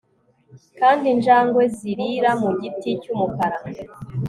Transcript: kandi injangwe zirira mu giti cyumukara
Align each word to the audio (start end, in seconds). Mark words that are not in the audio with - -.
kandi 0.79 1.05
injangwe 1.13 1.63
zirira 1.75 2.31
mu 2.41 2.49
giti 2.61 2.89
cyumukara 3.01 3.57